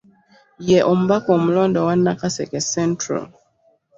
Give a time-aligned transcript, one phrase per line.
[0.67, 3.23] Ye omubaka omulonde owa Nakaseke Central